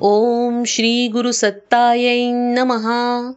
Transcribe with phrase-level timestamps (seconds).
[0.00, 3.32] ओम श्री गुरु सत्तायै नमहा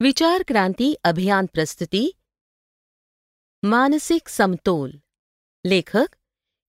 [0.00, 2.12] विचार क्रांती अभियान प्रस्तुती।
[3.62, 4.90] मानसिक समतोल।
[5.64, 6.16] लेखक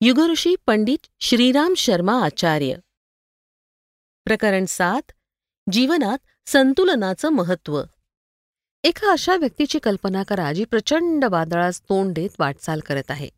[0.02, 2.76] युगऋषी पंडित श्रीराम शर्मा आचार्य।
[4.26, 5.12] प्रकरण सात
[5.72, 7.84] जीवनात संतुलनाचं महत्त्व।
[8.84, 13.30] एका अशा व्यक्तीची कल्पना करा जी प्रचंड वादळास तोंड देत वाटचाल करत आहे.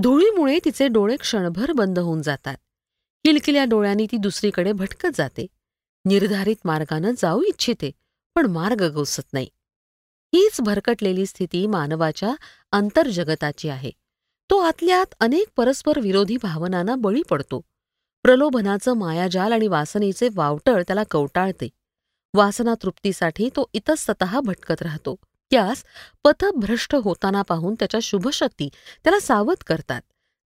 [0.00, 2.56] धुळीमुळे तिचे डोळे क्षणभर बंद होऊन जातात.
[3.24, 5.46] किलकिल्या डोळ्यांनी ती दुसरीकडे भटकत जाते.
[6.04, 7.90] निर्धारित मार्गानं जाऊ इच्छिते
[8.34, 9.48] पण मार्ग गवसत नाही.
[10.34, 12.34] हीच भरकटलेली स्थिती मानवाच्या
[12.72, 13.90] अंतर्जगताची आहे.
[14.50, 17.60] तो आतल्यात अनेक परस्पर विरोधी भावनांना बळी पडतो.
[18.22, 21.68] प्रलोभनाचं मायाजाल आणि वासनेचे वावटळ त्याला कवटाळते.
[22.34, 25.16] वासना तृप्तीसाठी तो इतस्तत भटकत राहतो.
[25.50, 25.84] त्यास
[26.24, 28.68] पथभ्रष्ट होताना पाहून त्याच्या शुभशक्ती
[29.04, 30.02] त्याला सावध करतात.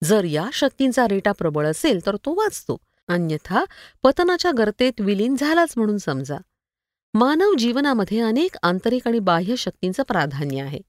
[0.05, 2.77] जर या शक्तींचा रेटा प्रबळ असेल तर तो वाचतो.
[3.09, 3.65] अन्यथा
[4.03, 6.37] पतनाच्या गर्तेत विलीन झालाच म्हणून समजा.
[7.15, 10.81] मानव जीवनामध्ये अनेक आंतरिक आणि बाह्य शक्तींचं प्राधान्य आहे.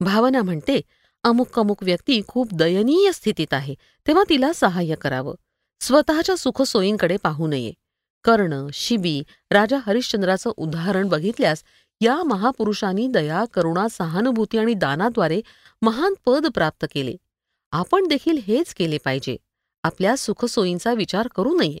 [0.00, 0.80] भावना म्हणते
[1.24, 3.74] अमुक अमुक व्यक्ती खूप दयनीय स्थितीत आहे
[4.06, 5.34] तेव्हा तिला सहाय्य करावं.
[5.80, 7.72] स्वतःच्या सुखसोयींकडे पाहू नये.
[8.24, 11.62] कर्ण शिबी राजा हरिश्चंद्राचं उदाहरण बघितल्यास
[12.00, 15.40] या महापुरुषांनी दया करुणा सहानुभूती आणि दानाद्वारे
[15.82, 17.16] महान पद प्राप्त केले.
[17.72, 19.36] आपण देखील हेच केले पाहिजे.
[19.84, 21.78] आपल्या सुखसोयींचा विचार करू नये.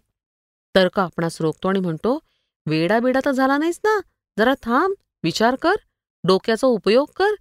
[0.74, 2.18] तर्क आपणास रोखतो आणि म्हणतो
[2.66, 4.00] वेडाबेडा तर झाला नाहीस ना.
[4.38, 5.74] जरा थांब विचार कर.
[6.24, 7.34] डोक्याचा उपयोग कर.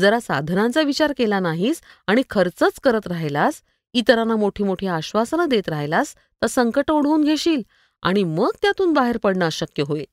[0.00, 6.14] जरा साधनांचा विचार केला नाहीस आणि खर्चच करत राहिलास इतरांना मोठी मोठी आश्वासनं देत राहिलास
[6.42, 7.62] तर संकट ओढवून घेशील
[8.02, 10.04] आणि मग त्यातून बाहेर पडणं अशक्य होईल.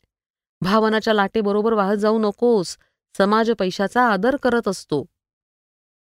[0.62, 2.78] भावनाच्या लाटेबरोबर वाहत जाऊ नकोस.
[3.18, 5.06] समाज पैशाचा आदर करत असतो.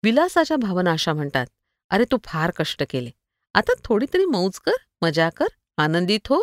[0.03, 1.47] विलासाच्या भावना अशा म्हणतात
[1.89, 3.09] अरे तू फार कष्ट केले.
[3.53, 5.45] आता थोडी तरी मौज कर मजा कर
[5.77, 6.41] आनंदित हो.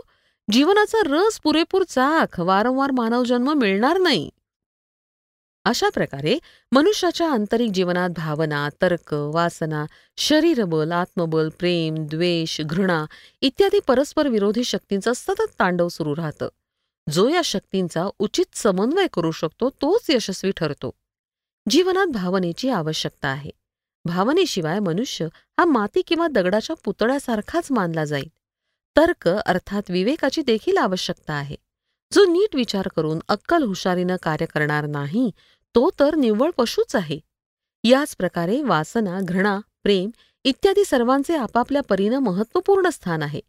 [0.51, 4.31] जीवनाचा रस पुरेपूर चाख वारंवार मानवजन्म मिळणार नाही.
[5.65, 6.39] अशा प्रकारे
[6.73, 9.87] मनुष्याच्या आंतरिक जीवनात भावना तर्क वासना
[10.17, 13.05] शरीरबल आत्मबल प्रेम द्वेष घृणा
[13.41, 16.49] इत्यादी परस्पर विरोधी शक्तींचं सतत तांडव सुरू राहतं.
[17.11, 20.91] जो या शक्तींचा उचित समन्वय करू शकतो तोच यशस्वी ठरतो.
[21.71, 23.51] जीवनात भावनेची आवश्यकता आहे.
[24.05, 25.25] भावनेशिवाय मनुष्य
[25.59, 28.29] हा माती किंवा दगडाच्या पुतळ्यासारखाच मानला जाईल.
[28.97, 31.57] तर्क अर्थात विवेकाची देखील आवश्यकता आहे.
[32.13, 35.31] जो नीट विचार करून अक्कल हुशारीनं कार्य करणार नाही
[35.75, 37.19] तो तर निव्वळ पशूच आहे.
[37.85, 40.11] याच प्रकारे वासना घृणा प्रेम
[40.45, 43.41] इत्यादी सर्वांचे आपापल्या परीनं महत्त्वपूर्ण स्थान आहे.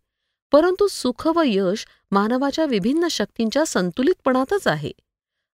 [0.52, 4.92] परंतु सुख व यश मानवाच्या विभिन्न शक्तींच्या संतुलितपणातच आहे.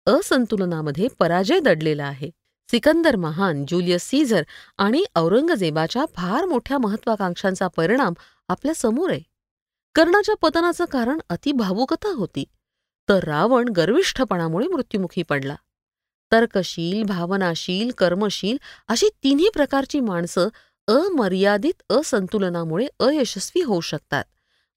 [0.06, 2.30] असंतुलनामध्ये पराजय दडलेला आहे.
[2.68, 4.42] सिकंदर महान जुलियस सीझर
[4.78, 8.14] आणि औरंगजेबाच्या फार मोठ्या महत्वाकांक्षांचा परिणाम
[8.48, 9.20] आपल्यासमोर आहे.
[9.94, 12.44] कर्णाच्या पतनाचं कारण अतिभावुकता होती
[13.08, 15.54] तर रावण गर्विष्ठपणामुळे मृत्युमुखी पडला.
[16.32, 18.56] तर्कशील भावनाशील कर्मशील
[18.88, 20.48] अशी तिन्ही प्रकारची माणसं
[20.88, 24.24] अमर्यादित असंतुलनामुळे अयशस्वी होऊ शकतात.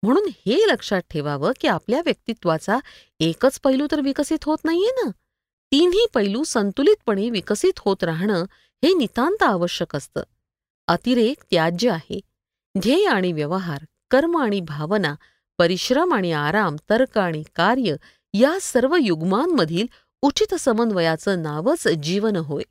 [0.04, 2.78] म्हणून हे लक्षात ठेवावं की आपल्या व्यक्तित्वाचा
[3.20, 5.10] एकच पैलू तर विकसित होत नाहीये ना?
[5.72, 8.46] तिन्ही पैलू संतुलितपणे विकसित होत राहणं
[8.84, 10.24] हे नितांत आवश्यक असतं.
[10.88, 12.20] अतिरेक त्याज्य आहे.
[12.80, 15.16] ध्येय आणि व्यवहार कर्म आणि भावना
[15.58, 17.96] परिश्रम आणि आराम तर्क आणि कार्य
[18.34, 19.88] या सर्व युग्मांमधील
[20.22, 22.64] उचित समन्वयाचं नावच जीवन होय.